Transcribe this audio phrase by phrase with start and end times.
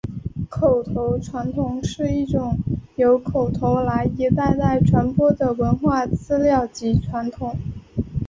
[0.49, 2.57] 口头传统是一种
[2.95, 7.55] 由口头来一代代传播的文化资料及传统。